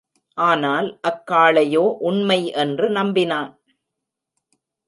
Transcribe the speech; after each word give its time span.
ஆனால் 0.37 0.87
அக்காளையோ, 1.07 1.83
உண்மை 2.01 2.39
என்று 2.53 2.89
நம்பினான். 2.89 3.51